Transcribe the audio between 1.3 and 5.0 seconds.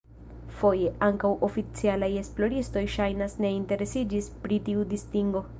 oficialaj esploristoj ŝajnas ne interesiĝis pri tiu